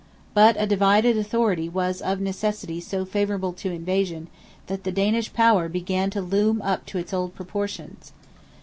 But 0.33 0.55
a 0.59 0.65
divided 0.65 1.15
authority 1.15 1.69
was 1.69 2.01
of 2.01 2.19
necessity 2.19 2.79
so 2.79 3.05
favourable 3.05 3.53
to 3.53 3.71
invasion, 3.71 4.29
that 4.65 4.83
the 4.83 4.91
Danish 4.91 5.31
power 5.31 5.69
began 5.69 6.09
to 6.09 6.21
loom 6.21 6.59
up 6.63 6.87
to 6.87 6.97
its 6.97 7.13
old 7.13 7.35
proportions. 7.35 8.11